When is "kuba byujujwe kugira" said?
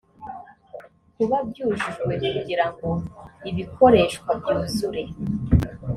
1.15-2.65